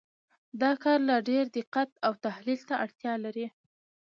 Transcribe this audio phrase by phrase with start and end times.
[0.61, 3.47] دا کار لا ډېر دقت او تحلیل ته اړتیا لري.